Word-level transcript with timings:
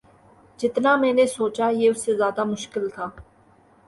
جتنا 0.59 0.95
میں 1.01 1.11
نے 1.13 1.25
سوچا 1.27 1.67
یہ 1.71 1.89
اس 1.89 2.03
سے 2.05 2.15
زیادہ 2.15 2.43
مشکل 2.43 2.89
تھا 2.89 3.09